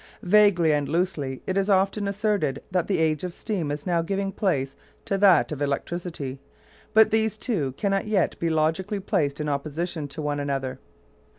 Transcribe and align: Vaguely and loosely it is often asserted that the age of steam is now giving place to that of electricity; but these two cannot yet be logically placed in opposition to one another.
Vaguely 0.23 0.73
and 0.73 0.89
loosely 0.89 1.43
it 1.45 1.59
is 1.59 1.69
often 1.69 2.07
asserted 2.07 2.63
that 2.71 2.87
the 2.87 2.97
age 2.97 3.23
of 3.23 3.35
steam 3.35 3.69
is 3.69 3.85
now 3.85 4.01
giving 4.01 4.31
place 4.31 4.75
to 5.05 5.15
that 5.19 5.51
of 5.51 5.61
electricity; 5.61 6.39
but 6.95 7.11
these 7.11 7.37
two 7.37 7.73
cannot 7.73 8.07
yet 8.07 8.39
be 8.39 8.49
logically 8.49 8.99
placed 8.99 9.39
in 9.39 9.47
opposition 9.47 10.07
to 10.07 10.19
one 10.19 10.39
another. 10.39 10.79